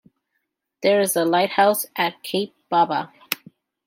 There 0.81 0.99
is 0.99 1.15
a 1.15 1.25
lighthouse 1.25 1.85
at 1.95 2.23
Cape 2.23 2.55
Baba. 2.69 3.13